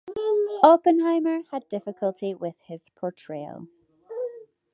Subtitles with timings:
[0.63, 3.67] Oppenheimer had difficulty with this portrayal.